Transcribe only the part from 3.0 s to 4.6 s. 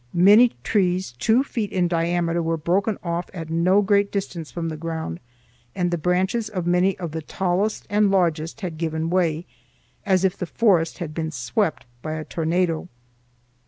off at no great distance